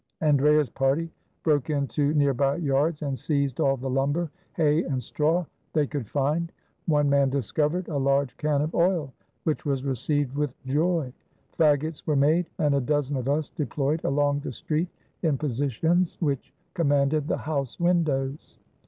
Andrea's 0.21 0.71
party 0.71 1.11
broke 1.43 1.69
into 1.69 2.11
near 2.15 2.33
by 2.33 2.55
yards, 2.55 3.03
and 3.03 3.19
seized 3.19 3.59
all 3.59 3.77
the 3.77 3.87
lumber, 3.87 4.31
hay, 4.53 4.83
and 4.83 5.03
straw 5.03 5.45
they 5.73 5.85
could 5.85 6.09
find. 6.09 6.51
One 6.87 7.07
man 7.07 7.29
discovered 7.29 7.87
a 7.87 7.97
large 7.99 8.35
can 8.37 8.63
of 8.63 8.73
oil, 8.73 9.13
which 9.43 9.63
was 9.63 9.85
received 9.85 10.35
with 10.35 10.59
joy. 10.65 11.13
Fagots 11.55 12.07
were 12.07 12.15
made, 12.15 12.49
and 12.57 12.73
a 12.73 12.81
dozen 12.81 13.15
of 13.15 13.29
us 13.29 13.49
deployed 13.51 14.03
along 14.03 14.39
the 14.39 14.53
street 14.53 14.89
in 15.21 15.37
positions 15.37 16.17
which 16.19 16.51
commanded 16.73 17.27
the 17.27 17.37
house 17.37 17.79
windows. 17.79 18.57